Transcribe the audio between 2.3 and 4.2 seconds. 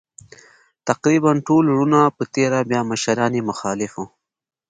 تېره بیا مشران یې مخالف وو.